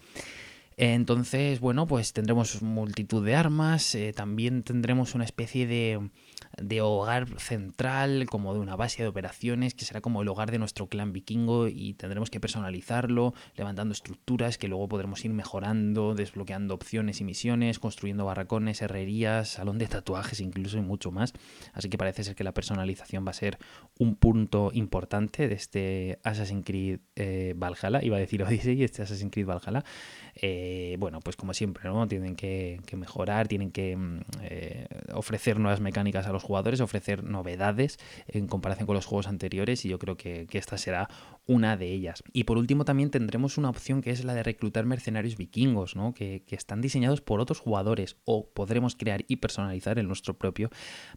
Entonces, 0.78 1.60
bueno, 1.60 1.86
pues 1.86 2.12
tendremos 2.12 2.60
multitud 2.60 3.24
de 3.24 3.34
armas, 3.34 3.94
eh, 3.94 4.12
también 4.14 4.62
tendremos 4.62 5.14
una 5.14 5.24
especie 5.24 5.66
de 5.66 6.10
de 6.56 6.80
hogar 6.80 7.38
central, 7.38 8.26
como 8.30 8.54
de 8.54 8.60
una 8.60 8.76
base 8.76 9.02
de 9.02 9.08
operaciones, 9.08 9.74
que 9.74 9.84
será 9.84 10.00
como 10.00 10.22
el 10.22 10.28
hogar 10.28 10.50
de 10.50 10.58
nuestro 10.58 10.88
clan 10.88 11.12
vikingo 11.12 11.68
y 11.68 11.94
tendremos 11.94 12.30
que 12.30 12.40
personalizarlo, 12.40 13.34
levantando 13.56 13.92
estructuras 13.92 14.58
que 14.58 14.68
luego 14.68 14.88
podremos 14.88 15.24
ir 15.24 15.32
mejorando, 15.32 16.14
desbloqueando 16.14 16.74
opciones 16.74 17.20
y 17.20 17.24
misiones, 17.24 17.78
construyendo 17.78 18.24
barracones, 18.24 18.80
herrerías, 18.82 19.48
salón 19.48 19.78
de 19.78 19.86
tatuajes 19.86 20.40
incluso 20.40 20.78
y 20.78 20.82
mucho 20.82 21.10
más. 21.10 21.32
Así 21.72 21.88
que 21.88 21.98
parece 21.98 22.24
ser 22.24 22.34
que 22.34 22.44
la 22.44 22.52
personalización 22.52 23.26
va 23.26 23.30
a 23.30 23.34
ser 23.34 23.58
un 23.98 24.16
punto 24.16 24.70
importante 24.72 25.48
de 25.48 25.54
este 25.54 26.18
Assassin's 26.22 26.64
Creed 26.64 27.00
eh, 27.16 27.54
Valhalla, 27.56 28.02
iba 28.02 28.16
a 28.16 28.20
decir 28.20 28.42
Odyssey, 28.42 28.82
este 28.82 29.02
Assassin's 29.02 29.32
Creed 29.32 29.46
Valhalla. 29.46 29.84
Eh, 30.34 30.96
bueno, 30.98 31.20
pues 31.20 31.36
como 31.36 31.54
siempre, 31.54 31.88
¿no? 31.88 32.06
Tienen 32.08 32.36
que, 32.36 32.80
mejorar, 32.96 33.48
tienen 33.48 33.70
que 33.70 33.96
mm, 33.96 34.20
eh, 34.42 34.86
ofrecer 35.14 35.58
nuevas 35.58 35.80
mecánicas 35.80 36.26
a 36.26 36.32
los 36.32 36.45
jugadores, 36.46 36.80
ofrecer 36.80 37.24
novedades 37.24 37.98
en 38.28 38.46
comparación 38.46 38.86
con 38.86 38.94
los 38.94 39.06
juegos 39.06 39.26
anteriores 39.26 39.84
y 39.84 39.88
yo 39.88 39.98
creo 39.98 40.16
que, 40.16 40.46
esta 40.56 40.78
será 40.78 41.08
una 41.46 41.76
de 41.76 41.92
ellas. 41.92 42.22
Y 42.32 42.44
por 42.44 42.56
último 42.56 42.86
también 42.86 43.10
tendremos 43.10 43.58
una 43.58 43.68
opción 43.68 44.00
que 44.00 44.10
es 44.10 44.24
la 44.24 44.32
de 44.32 44.42
reclutar 44.42 44.86
mercenarios 44.86 45.36
vikingos, 45.36 45.94
¿no? 45.94 46.14
que, 46.14 46.42
están 46.48 46.80
diseñados 46.80 47.20
por 47.20 47.40
otros 47.40 47.60
jugadores 47.60 48.16
o 48.24 48.48
podremos 48.48 48.96
crear 48.96 49.26
y 49.28 49.36
personalizar 49.36 49.98
el 49.98 50.08
nuestro 50.08 50.38
propio 50.38 50.70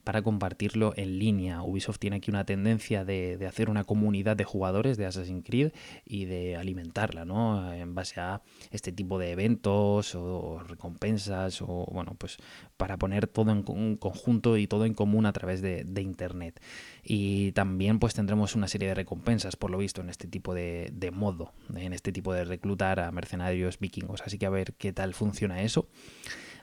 para 0.04 0.22
compartirlo 0.22 0.92
en 0.98 1.18
línea. 1.18 1.64
Ubisoft 1.64 2.00
tiene 2.00 2.18
aquí 2.18 2.30
una 2.30 2.46
tendencia 2.46 3.06
de, 3.06 3.40
hacer 3.48 3.70
una 3.70 3.86
comunidad 3.86 4.36
de 4.36 4.44
jugadores 4.44 4.98
de 4.98 5.06
Assassin's 5.06 5.46
Creed 5.46 5.72
y 6.04 6.26
de 6.26 6.58
alimentarla 6.58 7.24
¿no? 7.24 7.72
en 7.72 7.96
base 7.96 8.20
a 8.20 8.42
este 8.72 8.92
tipo 8.92 9.18
de 9.18 9.32
eventos 9.32 10.16
o 10.16 10.60
recompensas 10.68 11.62
o 11.62 11.88
bueno 11.92 12.16
pues 12.18 12.38
para 12.78 12.98
poner 12.98 13.28
todo 13.28 13.52
en 13.52 13.64
un 13.68 13.96
conjunto 13.98 14.58
y 14.58 14.68
todo 14.68 14.86
en 14.86 14.94
común 14.94 15.19
a 15.26 15.34
través 15.34 15.62
de, 15.62 15.86
internet 16.00 16.62
y 17.04 17.52
también 17.52 18.00
pues 18.00 18.14
tendremos 18.14 18.56
una 18.56 18.68
serie 18.68 18.88
de 18.88 18.96
recompensas 18.96 19.58
por 19.58 19.70
lo 19.70 19.78
visto 19.78 20.02
en 20.02 20.10
este 20.10 20.28
tipo 20.28 20.54
de, 20.54 21.12
modo 21.14 21.52
en 21.76 21.94
este 21.94 22.12
tipo 22.12 22.34
de 22.34 22.46
reclutar 22.46 23.00
a 23.00 23.12
mercenarios 23.12 23.80
vikingos 23.80 24.22
así 24.22 24.38
que 24.38 24.46
a 24.46 24.50
ver 24.50 24.74
qué 24.74 24.94
tal 24.94 25.14
funciona 25.14 25.62
eso 25.62 25.90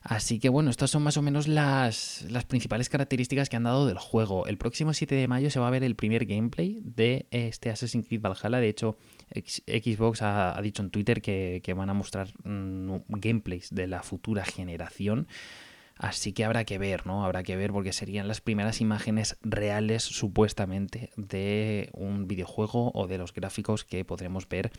Así 0.08 0.38
que 0.38 0.48
bueno, 0.48 0.70
estas 0.70 0.90
son 0.90 1.02
más 1.02 1.16
o 1.16 1.22
menos 1.22 1.48
las, 1.48 2.25
las, 2.30 2.44
principales 2.44 2.88
características 2.88 3.48
que 3.48 3.56
han 3.56 3.64
dado 3.64 3.88
del 3.88 3.98
juego. 3.98 4.46
El 4.46 4.56
próximo 4.56 4.92
7 4.92 5.16
de 5.16 5.26
mayo 5.26 5.50
se 5.50 5.58
va 5.58 5.66
a 5.66 5.70
ver 5.70 5.82
el 5.82 5.96
primer 5.96 6.26
gameplay 6.26 6.80
de 6.84 7.26
este 7.32 7.70
Assassin's 7.70 8.06
Creed 8.06 8.20
Valhalla. 8.20 8.60
De 8.60 8.68
hecho, 8.68 8.98
Xbox 9.34 10.22
ha, 10.22 10.60
dicho 10.62 10.82
en 10.82 10.90
Twitter 10.90 11.20
que, 11.20 11.75
van 11.76 11.90
a 11.90 11.94
mostrar 11.94 12.28
mm, 12.44 12.98
gameplays 13.08 13.75
de 13.75 13.88
la 13.88 14.04
futura 14.04 14.44
generación. 14.44 15.26
Así 15.98 16.32
que 16.34 16.44
habrá 16.44 16.64
que 16.64 16.76
ver, 16.76 17.06
¿no? 17.06 17.24
Habrá 17.24 17.42
que 17.42 17.56
ver 17.56 17.72
porque 17.72 17.92
serían 17.92 18.28
las 18.28 18.42
primeras 18.42 18.82
imágenes 18.82 19.38
reales 19.42 20.02
supuestamente 20.02 21.10
de 21.16 21.88
un 21.94 22.28
videojuego 22.28 22.92
o 22.94 23.06
de 23.06 23.16
los 23.16 23.32
gráficos 23.32 23.84
que 23.84 24.04
podremos 24.04 24.46
ver 24.46 24.72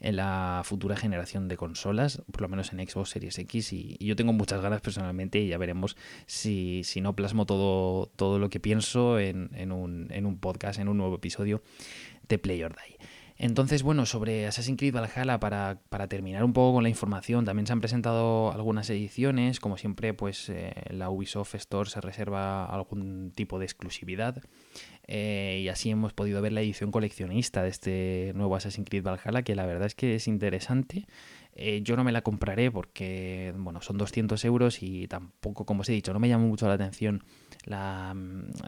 en 0.00 0.16
la 0.16 0.60
futura 0.64 0.94
generación 0.94 1.48
de 1.48 1.56
consolas, 1.56 2.22
por 2.30 2.42
lo 2.42 2.48
menos 2.48 2.72
en 2.72 2.86
Xbox 2.86 3.10
Series 3.10 3.38
X. 3.38 3.72
Y, 3.72 3.96
yo 3.98 4.14
tengo 4.14 4.34
muchas 4.34 4.60
ganas 4.60 4.82
personalmente 4.82 5.38
y 5.38 5.48
ya 5.48 5.56
veremos 5.56 5.96
si, 6.26 6.82
si 6.84 7.00
no 7.00 7.16
plasmo 7.16 7.46
todo, 7.46 8.06
todo 8.16 8.38
lo 8.38 8.50
que 8.50 8.60
pienso 8.60 9.18
en, 9.18 9.50
en, 9.54 9.72
un, 9.72 10.08
en 10.10 10.26
un 10.26 10.38
podcast, 10.38 10.78
en 10.78 10.88
un 10.88 10.98
nuevo 10.98 11.14
episodio 11.14 11.62
de 12.28 12.38
Play 12.38 12.62
or 12.62 12.76
Die. 12.76 12.98
Entonces, 13.40 13.84
bueno, 13.84 14.04
sobre 14.04 14.46
Assassin's 14.46 14.76
Creed 14.76 14.92
Valhalla, 14.92 15.38
para, 15.38 15.80
para, 15.90 16.08
terminar 16.08 16.42
un 16.42 16.52
poco 16.52 16.74
con 16.74 16.82
la 16.82 16.88
información, 16.88 17.44
también 17.44 17.68
se 17.68 17.72
han 17.72 17.80
presentado 17.80 18.50
algunas 18.52 18.90
ediciones. 18.90 19.60
Como 19.60 19.76
siempre, 19.78 20.12
pues 20.12 20.48
eh, 20.48 20.74
la 20.90 21.08
Ubisoft 21.08 21.54
Store 21.54 21.88
se 21.88 22.00
reserva 22.00 22.64
algún 22.64 23.32
tipo 23.34 23.60
de 23.60 23.64
exclusividad. 23.64 24.42
Eh, 25.06 25.60
y 25.62 25.68
así 25.68 25.88
hemos 25.90 26.12
podido 26.12 26.42
ver 26.42 26.52
la 26.52 26.62
edición 26.62 26.90
coleccionista 26.90 27.62
de 27.62 27.68
este 27.68 28.32
nuevo 28.34 28.56
Assassin's 28.56 28.88
Creed 28.88 29.04
Valhalla, 29.04 29.42
que 29.42 29.54
la 29.54 29.66
verdad 29.66 29.86
es 29.86 29.94
que 29.94 30.16
es 30.16 30.26
interesante. 30.26 31.06
Eh, 31.60 31.80
yo 31.82 31.96
no 31.96 32.04
me 32.04 32.12
la 32.12 32.22
compraré 32.22 32.70
porque, 32.70 33.52
bueno, 33.56 33.80
son 33.82 33.98
200 33.98 34.44
euros 34.44 34.80
y 34.80 35.08
tampoco, 35.08 35.66
como 35.66 35.80
os 35.80 35.88
he 35.88 35.92
dicho, 35.92 36.12
no 36.12 36.20
me 36.20 36.28
llama 36.28 36.46
mucho 36.46 36.68
la 36.68 36.74
atención 36.74 37.24
la, 37.64 38.14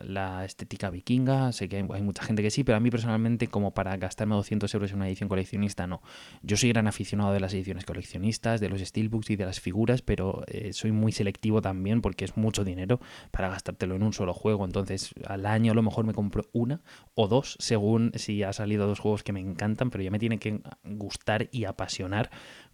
la 0.02 0.44
estética 0.44 0.90
vikinga. 0.90 1.52
Sé 1.52 1.68
que 1.68 1.76
hay, 1.76 2.02
mucha 2.02 2.25
gente 2.25 2.42
que 2.42 2.50
sí, 2.50 2.64
pero 2.64 2.76
a 2.76 2.80
mí 2.80 2.90
personalmente, 2.90 3.47
como 3.47 3.73
para 3.75 3.97
gastarme 3.97 4.35
200 4.35 4.75
euros 4.75 4.90
en 4.90 4.97
una 4.97 5.06
edición 5.06 5.28
coleccionista, 5.28 5.87
no. 5.87 6.02
Yo 6.42 6.56
soy 6.56 6.70
gran 6.70 6.88
aficionado 6.88 7.32
de 7.32 7.38
las 7.38 7.54
ediciones 7.54 7.85
coleccionistas, 7.85 8.61
de 8.61 8.68
los 8.68 8.80
steelbooks 8.80 9.30
y 9.30 9.37
de 9.37 9.47
las 9.47 9.61
figuras, 9.61 10.02
pero 10.02 10.42
eh, 10.49 10.73
soy 10.73 10.90
muy 10.90 11.12
selectivo 11.12 11.62
también 11.62 12.00
porque 12.00 12.25
es 12.25 12.37
mucho 12.37 12.64
dinero 12.64 13.00
para 13.30 13.49
gastártelo 13.49 13.94
en 13.94 14.02
un 14.02 14.12
solo 14.12 14.35
juego. 14.35 14.64
Entonces, 14.64 15.14
al 15.28 15.47
año 15.47 15.70
a 15.70 15.75
lo 15.76 15.82
mejor 15.82 16.04
me 16.04 16.12
compro 16.12 16.47
una 16.52 16.80
o 17.14 17.28
dos, 17.28 17.56
según 17.61 18.11
si 18.16 18.42
ha 18.42 18.52
salido 18.52 18.88
dos 18.88 18.99
juegos 18.99 19.23
que 19.23 19.32
me 19.32 19.38
encantan, 19.38 19.90
pero 19.90 20.02
ya 20.02 20.11
me 20.11 20.18
tiene 20.18 20.38
que 20.38 20.61
gustar 20.85 21.49
y 21.52 21.66
apasionar 21.66 22.30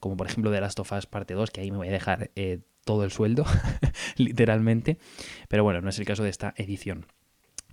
como 0.07 0.17
por 0.17 0.27
ejemplo 0.29 0.51
de 0.51 0.61
Last 0.61 0.79
of 0.81 0.93
Us 0.93 1.07
parte 1.07 1.35
2, 1.35 1.51
que 1.51 1.61
ahí 1.61 1.71
me 1.71 1.79
voy 1.79 1.89
a 1.89 1.93
dejar 1.93 2.31
eh, 2.37 2.61
todo 2.85 3.05
el 3.05 3.11
sueldo, 3.11 3.45
literalmente. 4.17 4.99
Pero 5.49 5.65
bueno, 5.65 5.81
no 5.81 5.89
es 5.89 5.99
el 5.99 6.07
caso 6.07 6.23
de 6.23 6.31
esta 6.31 6.55
edición. 6.57 7.07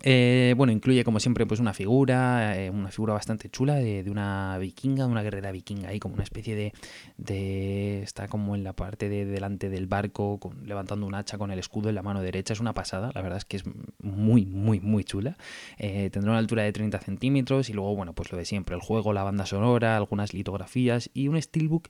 Eh, 0.05 0.53
bueno, 0.57 0.73
incluye 0.73 1.05
como 1.05 1.21
siempre 1.21 1.45
pues 1.45 1.61
una 1.61 1.73
figura, 1.73 2.57
eh, 2.57 2.69
una 2.69 2.89
figura 2.89 3.13
bastante 3.13 3.49
chula 3.49 3.75
de, 3.75 4.03
una 4.11 4.57
vikinga, 4.57 5.07
una 5.07 5.23
guerrera 5.23 5.53
vikinga 5.53 5.89
ahí 5.89 5.99
como 5.99 6.15
una 6.15 6.23
especie 6.23 6.55
de, 6.55 6.73
de 7.17 8.03
está 8.03 8.27
como 8.27 8.53
en 8.55 8.65
la 8.65 8.73
parte 8.73 9.07
de 9.07 9.23
delante 9.25 9.69
del 9.69 9.87
barco 9.87 10.39
levantando 10.65 11.07
un 11.07 11.15
hacha 11.15 11.37
con 11.37 11.51
el 11.51 11.59
escudo 11.59 11.87
en 11.87 11.95
la 11.95 12.03
mano 12.03 12.21
derecha, 12.21 12.51
es 12.51 12.59
una 12.59 12.73
pasada, 12.73 13.11
la 13.15 13.21
verdad 13.21 13.37
es 13.37 13.45
que 13.45 13.55
es 13.57 13.63
muy 13.99 14.45
muy 14.45 14.81
muy 14.81 15.05
chula, 15.05 15.37
eh, 15.77 16.09
tendrá 16.11 16.31
una 16.31 16.39
altura 16.39 16.63
de 16.63 16.73
30 16.73 16.99
centímetros 16.99 17.69
y 17.69 17.73
luego 17.73 17.95
bueno 17.95 18.13
pues 18.13 18.29
lo 18.29 18.37
de 18.37 18.43
siempre, 18.43 18.75
el 18.75 18.81
juego, 18.81 19.13
la 19.13 19.23
banda 19.23 19.45
sonora, 19.45 19.95
algunas 19.95 20.33
litografías 20.33 21.09
y 21.13 21.29
un 21.29 21.41
steelbook 21.41 21.87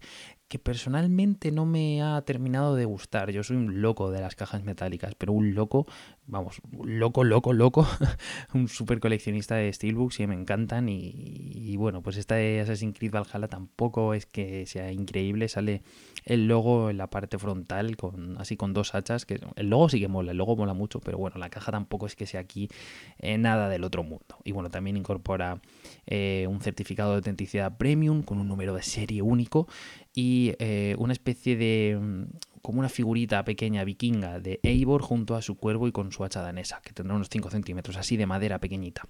que 0.53 0.59
personalmente 0.59 1.51
no 1.51 1.65
me 1.65 2.03
ha 2.03 2.21
terminado 2.21 2.75
de 2.75 2.85
gustar. 2.85 3.31
Yo 3.31 3.41
soy 3.41 3.57
un 3.57 3.81
loco 3.81 4.11
de 4.11 4.21
las 4.21 4.35
cajas 4.35 4.63
metálicas, 4.63 5.15
pero 5.15 5.33
un 5.33 5.55
loco, 5.55 5.87
vamos, 6.27 6.61
loco, 6.83 7.23
loco, 7.23 7.53
loco, 7.53 7.87
un 8.53 8.67
super 8.67 8.99
coleccionista 8.99 9.55
de 9.55 9.73
Steelbooks 9.73 10.19
y 10.19 10.27
me 10.27 10.35
encantan. 10.35 10.89
Y, 10.89 11.75
bueno, 11.77 12.03
pues 12.03 12.17
esta 12.17 12.35
de 12.35 12.61
Assassin's 12.61 12.95
Creed 12.95 13.11
Valhalla 13.11 13.47
tampoco 13.47 14.13
es 14.13 14.27
que 14.27 14.67
sea 14.67 14.91
increíble. 14.91 15.47
Sale 15.47 15.81
el 16.23 16.47
logo 16.47 16.91
en 16.91 16.99
la 16.99 17.09
parte 17.09 17.39
frontal, 17.39 17.97
con 17.97 18.37
así 18.37 18.55
con 18.55 18.73
dos 18.73 18.93
hachas, 18.93 19.25
que 19.25 19.39
el 19.55 19.71
logo 19.71 19.89
sí 19.89 19.99
que 19.99 20.07
mola, 20.07 20.33
el 20.33 20.37
logo 20.37 20.55
mola 20.55 20.75
mucho, 20.75 20.99
pero 20.99 21.17
bueno, 21.17 21.39
la 21.39 21.49
caja 21.49 21.71
tampoco 21.71 22.05
es 22.05 22.15
que 22.15 22.27
sea 22.27 22.41
aquí 22.41 22.69
eh, 23.17 23.39
nada 23.39 23.69
del 23.69 23.83
otro 23.85 24.03
mundo. 24.03 24.37
Y 24.43 24.51
bueno, 24.51 24.69
también 24.69 24.97
incorpora 24.97 25.59
eh, 26.05 26.45
un 26.47 26.61
certificado 26.61 27.09
de 27.09 27.15
autenticidad 27.15 27.75
premium 27.75 28.21
con 28.21 28.37
un 28.37 28.47
número 28.47 28.75
de 28.75 28.83
serie 28.83 29.23
único 29.23 29.67
y 30.13 30.53
eh, 30.59 30.95
una 30.99 31.13
especie 31.13 31.55
de 31.55 31.97
mm, 31.99 32.23
como 32.61 32.79
una 32.79 32.89
figurita 32.89 33.43
pequeña 33.43 33.83
vikinga 33.83 34.39
de 34.39 34.59
Eivor 34.63 35.01
junto 35.01 35.35
a 35.35 35.41
su 35.41 35.57
cuervo 35.57 35.87
y 35.87 35.91
con 35.91 36.11
su 36.11 36.23
hacha 36.23 36.41
danesa, 36.41 36.81
que 36.81 36.93
tendrá 36.93 37.15
unos 37.15 37.29
5 37.29 37.49
centímetros, 37.49 37.97
así 37.97 38.15
de 38.15 38.25
madera 38.25 38.59
pequeñita. 38.59 39.07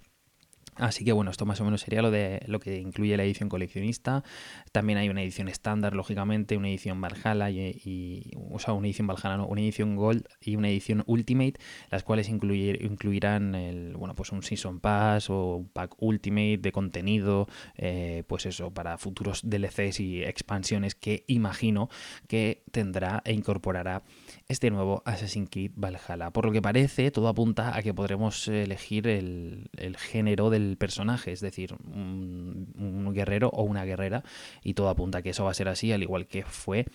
Así 0.78 1.06
que 1.06 1.12
bueno, 1.12 1.32
esto 1.32 1.46
más 1.46 1.62
o 1.62 1.66
menos 1.66 1.82
sería 1.82 2.02
lo 2.02 2.12
de 2.12 2.44
lo 2.48 2.60
que 2.60 2.80
incluye 2.80 3.16
la 3.18 3.24
edición 3.24 3.50
coleccionista. 3.50 4.24
También 4.72 4.98
hay 4.98 5.10
una 5.10 5.22
edición 5.22 5.48
estándar, 5.48 5.96
lógicamente, 5.96 6.58
una 6.58 6.70
edición 6.70 7.00
Valhalla 7.02 7.50
y, 7.50 8.32
o 8.52 8.60
sea, 8.60 8.74
una 8.74 8.88
edición 8.88 9.08
Valhalla, 9.08 9.38
no, 9.38 9.48
una 9.48 9.62
edición 9.62 9.96
Gold 9.96 10.26
y 10.42 10.56
una 10.56 10.70
edición 10.70 11.04
Ultimate, 11.06 11.54
las 11.92 12.04
cuales 12.04 12.30
incluir, 12.30 12.84
incluirán 12.84 13.56
el, 13.56 13.96
bueno, 13.96 14.16
pues 14.16 14.32
un 14.32 14.44
Season 14.44 14.80
Pass 14.80 15.30
o 15.30 15.58
un 15.58 15.70
pack 15.70 15.96
Ultimate 16.00 16.58
de 16.58 16.72
contenido, 16.72 17.48
eh, 17.78 18.24
pues 18.28 18.46
eso, 18.46 18.72
para 18.72 18.98
futuros 18.98 19.42
DLCs 19.44 20.00
y 20.00 20.24
expansiones 20.24 20.96
que 20.96 21.24
imagino 21.28 21.90
que 22.28 22.64
tendrá 22.72 23.22
e 23.26 23.34
incorporará 23.34 24.04
este 24.48 24.72
nuevo 24.72 25.04
Assassin's 25.06 25.50
Creed 25.50 25.72
Valhalla. 25.76 26.32
Por 26.32 26.46
lo 26.46 26.52
que 26.52 26.62
parece, 26.62 27.12
todo 27.12 27.28
apunta 27.28 27.76
a 27.76 27.82
que 27.82 27.94
podremos 27.94 28.48
elegir 28.48 29.08
el, 29.08 29.70
el 29.78 29.98
género 29.98 30.50
del 30.50 30.63
personaje, 30.78 31.32
es 31.32 31.42
decir, 31.42 31.74
un, 31.74 33.12
guerrero 33.14 33.50
o 33.50 33.64
una 33.64 33.86
guerrera, 33.86 34.24
y 34.64 34.74
todo 34.74 34.90
apunta 34.90 35.20
a 35.20 35.22
que 35.22 35.30
eso 35.30 35.44
va 35.44 35.52
a 35.52 35.56
ser 35.56 35.68
así, 35.68 35.92
al 35.92 36.02
igual 36.02 36.28
que 36.28 36.44
fue 36.44 36.86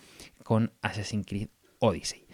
con 0.43 0.73
Assassin's 0.81 1.25
Creed 1.25 1.49
Odyssey. 1.79 2.25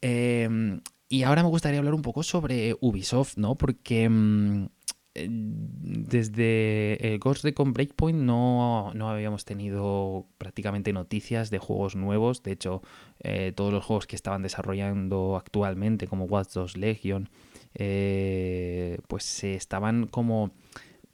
Em, 0.00 0.80
y 1.08 1.22
ahora 1.22 1.42
me 1.42 1.48
gustaría 1.48 1.78
hablar 1.78 1.94
un 1.94 2.02
poco 2.02 2.22
sobre 2.22 2.76
Ubisoft, 2.80 3.36
¿no? 3.36 3.56
Porque 3.56 4.08
mm, 4.08 4.66
desde 5.14 6.94
el 7.06 7.20
Ghost 7.20 7.44
Recon 7.44 7.72
Breakpoint 7.72 8.18
no, 8.18 8.92
no, 8.94 9.08
habíamos 9.08 9.44
tenido 9.44 10.26
prácticamente 10.38 10.92
noticias 10.92 11.50
de 11.50 11.58
juegos 11.58 11.94
nuevos. 11.94 12.42
De 12.42 12.52
hecho, 12.52 12.82
eh, 13.20 13.52
todos 13.54 13.72
los 13.72 13.84
juegos 13.84 14.06
que 14.08 14.16
estaban 14.16 14.42
desarrollando 14.42 15.36
actualmente, 15.36 16.08
como 16.08 16.24
Watch 16.24 16.52
Dogs 16.54 16.76
Legion, 16.76 17.28
eh, 17.74 18.98
pues 19.06 19.24
se 19.24 19.54
estaban 19.54 20.08
como 20.08 20.50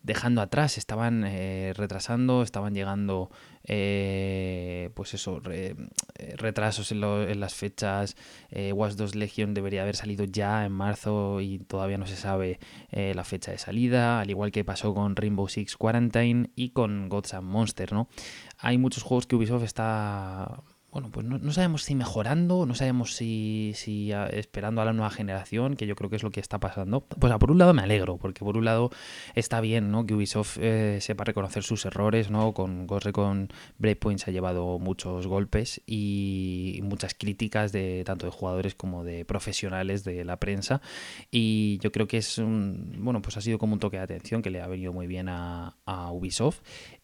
dejando 0.03 0.41
atrás, 0.41 0.79
estaban 0.79 1.25
eh, 1.27 1.73
retrasando, 1.77 2.43
estaban 2.43 2.75
llegando, 2.75 3.31
eh, 3.65 4.91
pues 4.95 5.15
eso, 5.15 5.41
retrasos 6.37 6.93
en, 6.93 7.41
las 7.41 7.55
fechas. 7.55 8.17
Watch 8.73 8.95
2 8.95 9.15
Legion 9.15 9.55
debería 9.55 9.83
haber 9.83 9.97
salido 9.97 10.25
ya 10.25 10.65
en 10.65 10.73
marzo 10.73 11.41
y 11.41 11.59
todavía 11.59 11.99
no 11.99 12.07
se 12.07 12.17
sabe 12.17 12.59
la 12.91 13.25
fecha 13.25 13.53
de 13.53 13.59
salida, 13.59 14.21
al 14.21 14.31
igual 14.31 14.53
que 14.53 14.65
pasó 14.65 14.95
con 14.95 15.17
Rainbow 15.17 15.49
Six 15.49 15.77
Quarantine 15.77 16.51
y 16.57 16.71
con 16.71 17.09
Gods 17.09 17.35
and 17.35 17.47
Monster, 17.47 17.93
¿no? 17.93 18.09
Hay 18.59 18.79
muchos 18.79 19.03
juegos 19.03 19.27
que 19.27 19.37
Ubisoft 19.37 19.65
está 19.65 20.63
bueno, 20.93 21.11
pues 21.11 21.25
no, 21.25 21.53
sabemos 21.53 21.85
si 21.85 21.95
mejorando, 21.95 22.67
no 22.67 22.75
sabemos 22.75 23.15
si, 23.15 23.73
si 23.77 24.11
esperando 24.33 24.81
a 24.83 24.85
la 24.85 24.93
nueva 24.93 25.11
generación, 25.11 25.77
que 25.77 25.87
yo 25.87 25.95
creo 25.95 26.11
que 26.11 26.17
es 26.17 26.23
lo 26.23 26.31
que 26.31 26.41
está 26.41 26.59
pasando. 26.59 27.03
Pues 27.03 27.33
por 27.39 27.51
un 27.53 27.59
lado 27.59 27.73
me 27.75 27.83
alegro, 27.83 28.17
porque 28.17 28.45
por 28.45 28.57
un 28.57 28.65
lado 28.65 28.91
está 29.35 29.61
bien 29.61 29.91
¿no? 29.91 30.05
que 30.05 30.15
Ubisoft 30.15 30.59
eh, 30.61 30.99
sepa 31.01 31.25
reconocer 31.25 31.63
sus 31.63 31.85
errores, 31.87 32.31
¿no? 32.31 32.53
Con 32.55 32.89
Ghost 32.89 33.07
Recon 33.07 33.53
Breakpoint 33.79 34.21
se 34.21 34.31
ha 34.31 34.33
llevado 34.33 34.79
muchos 34.81 35.27
golpes 35.29 35.81
y 35.87 36.81
muchas 36.83 37.15
críticas 37.15 37.71
de 37.71 38.03
tanto 38.05 38.27
de 38.27 38.33
jugadores 38.33 38.75
como 38.75 39.05
de 39.05 39.25
profesionales 39.25 40.03
de 40.03 40.25
la 40.25 40.39
prensa. 40.39 40.81
Y 41.31 41.79
yo 41.83 41.93
creo 41.93 42.09
que 42.09 42.17
es 42.17 42.39
un, 42.39 42.97
bueno, 42.99 43.23
pues 43.23 43.37
ha 43.37 43.41
sido 43.41 43.59
como 43.59 43.75
un 43.75 43.79
toque 43.79 43.97
de 43.97 44.03
atención 44.03 44.43
que 44.43 44.51
le 44.51 44.61
ha 44.61 44.67
venido 44.67 44.93
muy 44.93 45.07
bien 45.07 45.29
a, 45.29 45.77
a 45.87 46.11
Ubisoft 46.11 46.61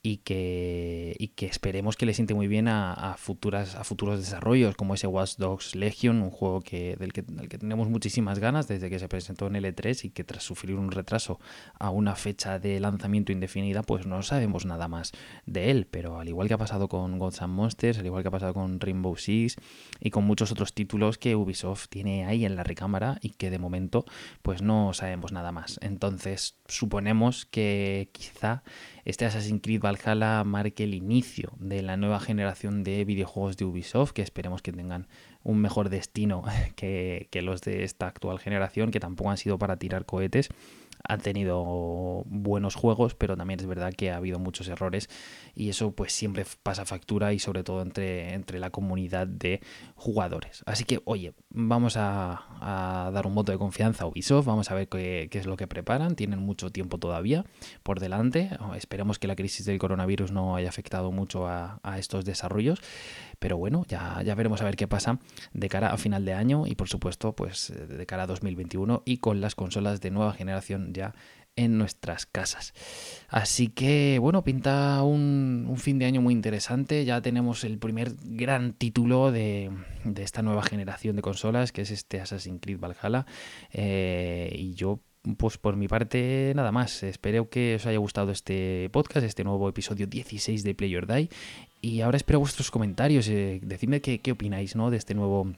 y 0.06 0.18
que, 0.18 1.16
y 1.18 1.28
que 1.28 1.46
esperemos 1.46 1.96
que 1.96 2.06
le 2.06 2.14
siente 2.14 2.32
muy 2.32 2.46
bien 2.46 2.68
a, 2.68 3.16
futuras, 3.18 3.75
a 3.76 3.84
futuros 3.84 4.18
desarrollos 4.18 4.74
como 4.74 4.94
ese 4.94 5.06
Watch 5.06 5.36
Dogs 5.36 5.74
Legion, 5.74 6.22
un 6.22 6.30
juego 6.30 6.60
que, 6.60 6.96
del, 6.96 7.12
que, 7.12 7.22
tenemos 7.22 7.88
muchísimas 7.88 8.38
ganas 8.38 8.68
desde 8.68 8.90
que 8.90 8.98
se 8.98 9.08
presentó 9.08 9.46
en 9.46 9.54
L3 9.54 10.04
y 10.04 10.10
que 10.10 10.24
tras 10.24 10.42
sufrir 10.42 10.76
un 10.76 10.90
retraso 10.90 11.38
a 11.78 11.90
una 11.90 12.16
fecha 12.16 12.58
de 12.58 12.80
lanzamiento 12.80 13.32
indefinida, 13.32 13.82
pues 13.82 14.06
no 14.06 14.22
sabemos 14.22 14.64
nada 14.66 14.88
más 14.88 15.12
de 15.44 15.70
él. 15.70 15.86
Pero 15.90 16.18
al 16.18 16.28
igual 16.28 16.48
que 16.48 16.54
ha 16.54 16.58
pasado 16.58 16.88
con 16.88 17.18
Gods 17.18 17.42
and 17.42 17.54
Monsters, 17.54 17.98
al 17.98 18.06
igual 18.06 18.22
que 18.22 18.28
ha 18.28 18.32
pasado 18.32 18.54
con 18.54 18.80
Rainbow 18.80 19.16
Six 19.16 19.56
y 20.00 20.10
con 20.10 20.24
muchos 20.24 20.50
otros 20.50 20.74
títulos 20.74 21.18
que 21.18 21.36
Ubisoft 21.36 21.88
tiene 21.88 22.24
ahí 22.24 22.44
en 22.44 22.56
la 22.56 22.64
recámara 22.64 23.18
y 23.20 23.30
que 23.30 23.50
de 23.50 23.58
momento 23.58 24.04
pues 24.42 24.62
no 24.62 24.92
sabemos 24.94 25.32
nada 25.32 25.52
más. 25.52 25.78
Entonces 25.82 26.56
suponemos 26.66 27.46
que 27.46 28.10
quizá 28.12 28.62
este 29.06 29.24
Assassin's 29.24 29.62
Creed 29.62 29.80
Valhalla 29.80 30.42
marque 30.42 30.82
el 30.82 30.92
inicio 30.92 31.52
de 31.60 31.80
la 31.80 31.96
nueva 31.96 32.18
generación 32.18 32.82
de 32.82 33.04
videojuegos 33.04 33.56
de 33.56 33.64
Ubisoft, 33.64 34.10
que 34.10 34.20
esperemos 34.20 34.62
que 34.62 34.72
tengan 34.72 35.06
un 35.44 35.60
mejor 35.60 35.90
destino 35.90 36.42
que, 36.74 37.28
que 37.30 37.40
los 37.40 37.62
de 37.62 37.84
esta 37.84 38.08
actual 38.08 38.40
generación, 38.40 38.90
que 38.90 38.98
tampoco 38.98 39.30
han 39.30 39.36
sido 39.36 39.58
para 39.58 39.76
tirar 39.76 40.06
cohetes 40.06 40.48
han 41.08 41.20
tenido 41.20 42.22
buenos 42.26 42.74
juegos, 42.74 43.14
pero 43.14 43.36
también 43.36 43.60
es 43.60 43.66
verdad 43.66 43.92
que 43.94 44.10
ha 44.10 44.16
habido 44.16 44.38
muchos 44.38 44.68
errores 44.68 45.08
y 45.54 45.68
eso 45.68 45.92
pues 45.92 46.12
siempre 46.12 46.44
pasa 46.62 46.84
factura 46.84 47.32
y 47.32 47.38
sobre 47.38 47.62
todo 47.62 47.82
entre, 47.82 48.34
entre 48.34 48.58
la 48.58 48.70
comunidad 48.70 49.26
de 49.26 49.60
jugadores. 49.94 50.62
Así 50.66 50.84
que 50.84 51.00
oye, 51.04 51.34
vamos 51.50 51.96
a, 51.96 53.10
dar 53.12 53.26
un 53.26 53.34
voto 53.34 53.52
de 53.52 53.58
confianza 53.58 54.04
a 54.04 54.06
Ubisoft, 54.06 54.46
vamos 54.46 54.70
a 54.70 54.74
ver 54.74 54.88
qué, 54.88 55.28
es 55.30 55.46
lo 55.46 55.56
que 55.56 55.66
preparan, 55.66 56.16
tienen 56.16 56.40
mucho 56.40 56.70
tiempo 56.70 56.98
todavía 56.98 57.44
por 57.82 58.00
delante, 58.00 58.50
esperemos 58.76 59.18
que 59.18 59.26
la 59.26 59.36
crisis 59.36 59.66
del 59.66 59.78
coronavirus 59.78 60.32
no 60.32 60.56
haya 60.56 60.68
afectado 60.68 61.12
mucho 61.12 61.46
a, 61.46 61.80
a 61.82 61.98
estos 61.98 62.24
desarrollos, 62.24 62.80
pero 63.38 63.56
bueno, 63.56 63.84
ya, 63.88 64.22
ya 64.24 64.34
veremos 64.34 64.60
a 64.62 64.64
ver 64.64 64.76
qué 64.76 64.88
pasa 64.88 65.18
de 65.52 65.68
cara 65.68 65.92
a 65.92 65.96
final 65.96 66.24
de 66.24 66.34
año 66.34 66.66
y 66.66 66.74
por 66.74 66.88
supuesto 66.88 67.34
pues 67.34 67.72
de 67.88 68.06
cara 68.06 68.24
a 68.24 68.26
2021 68.26 69.02
y 69.04 69.18
con 69.18 69.40
las 69.40 69.54
consolas 69.54 70.00
de 70.00 70.10
nueva 70.10 70.32
generación 70.32 70.92
ya 70.92 71.14
en 71.56 71.78
nuestras 71.78 72.26
casas. 72.26 72.74
Así 73.28 73.68
que 73.68 74.18
bueno, 74.20 74.44
pinta 74.44 75.02
un, 75.02 75.74
fin 75.78 75.98
de 75.98 76.04
año 76.04 76.20
muy 76.20 76.34
interesante. 76.34 77.04
Ya 77.04 77.20
tenemos 77.22 77.64
el 77.64 77.78
primer 77.78 78.12
gran 78.22 78.74
título 78.74 79.32
de, 79.32 79.70
esta 80.16 80.42
nueva 80.42 80.62
generación 80.62 81.16
de 81.16 81.22
consolas, 81.22 81.72
que 81.72 81.82
es 81.82 81.90
este 81.90 82.20
Assassin's 82.20 82.60
Creed 82.60 82.78
Valhalla. 82.78 83.26
Eh, 83.72 84.54
y 84.54 84.74
yo 84.74 85.00
pues 85.34 85.58
por 85.58 85.76
mi 85.76 85.88
parte, 85.88 86.52
nada 86.54 86.70
más. 86.70 87.02
Espero 87.02 87.48
que 87.48 87.76
os 87.76 87.86
haya 87.86 87.98
gustado 87.98 88.30
este 88.30 88.88
podcast, 88.90 89.26
este 89.26 89.42
nuevo 89.42 89.68
episodio 89.68 90.06
16 90.06 90.62
de 90.62 90.74
Play 90.74 90.90
Your 90.90 91.06
Die. 91.06 91.28
Y 91.86 92.00
ahora 92.00 92.16
espero 92.16 92.40
vuestros 92.40 92.72
comentarios. 92.72 93.28
Eh, 93.28 93.60
decidme 93.62 94.00
qué, 94.00 94.18
qué 94.18 94.32
opináis 94.32 94.74
¿no? 94.74 94.90
de 94.90 94.96
este 94.96 95.14
nuevo 95.14 95.52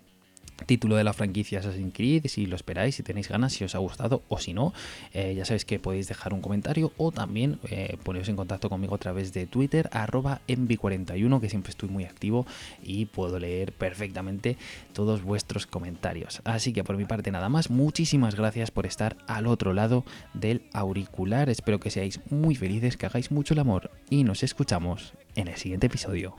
título 0.67 0.97
de 0.97 1.05
la 1.05 1.13
franquicia 1.13 1.61
Assassin's 1.61 1.93
Creed, 1.95 2.27
si 2.27 2.47
lo 2.47 2.57
esperáis, 2.57 2.95
si 2.95 3.03
tenéis 3.03 3.29
ganas, 3.29 3.53
si 3.53 3.65
os 3.65 3.75
ha 3.75 3.79
gustado 3.79 4.23
o 4.29 4.39
si 4.39 4.55
no, 4.55 4.73
eh, 5.13 5.35
ya 5.35 5.45
sabéis 5.45 5.65
que 5.65 5.79
podéis 5.79 6.09
dejar 6.09 6.35
un 6.35 6.41
comentario 6.41 6.93
o 6.97 7.13
también 7.13 7.59
eh, 7.71 7.97
poneros 8.03 8.29
en 8.29 8.37
contacto 8.37 8.69
conmigo 8.69 8.95
a 8.95 8.99
través 8.99 9.33
de 9.33 9.47
Twitter, 9.47 9.89
arroba 9.93 10.41
envi41, 10.49 11.41
que 11.41 11.49
siempre 11.49 11.71
estoy 11.71 11.89
muy 11.89 12.05
activo 12.05 12.47
y 12.83 13.07
puedo 13.07 13.39
leer 13.39 13.73
perfectamente 13.73 14.57
todos 14.93 15.23
vuestros 15.23 15.67
comentarios. 15.67 16.41
Así 16.45 16.73
que 16.73 16.85
por 16.85 16.97
mi 16.97 17.05
parte 17.05 17.31
nada 17.31 17.49
más, 17.49 17.71
muchísimas 17.71 18.35
gracias 18.35 18.71
por 18.71 18.87
estar 18.87 19.17
al 19.27 19.47
otro 19.47 19.73
lado 19.73 20.05
del 20.35 20.63
auricular, 20.73 21.49
espero 21.49 21.81
que 21.81 21.91
seáis 21.91 22.21
muy 22.31 22.55
felices, 22.55 22.97
que 22.97 23.07
hagáis 23.07 23.31
mucho 23.31 23.55
el 23.55 23.61
amor 23.61 23.91
y 24.11 24.25
nos 24.25 24.43
escuchamos 24.43 25.15
en 25.35 25.49
el 25.49 25.57
siguiente 25.57 25.87
episodio. 25.87 26.37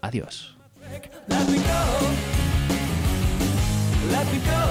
Adiós. 0.00 0.56
Let 4.10 4.26
me 4.32 4.38
go. 4.38 4.62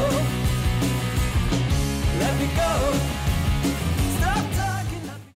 Let 2.19 2.39
me 2.39 2.47
go. 2.55 3.34